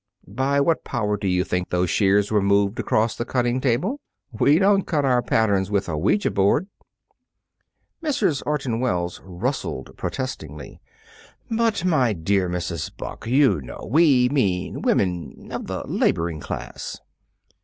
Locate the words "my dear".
11.85-12.49